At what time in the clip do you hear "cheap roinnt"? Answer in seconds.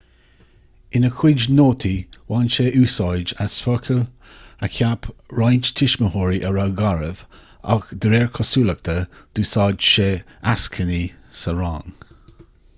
4.77-5.69